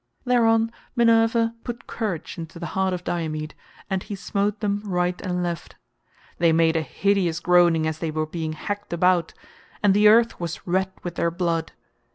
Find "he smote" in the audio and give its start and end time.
4.01-4.59